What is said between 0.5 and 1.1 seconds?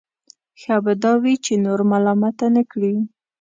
ښه به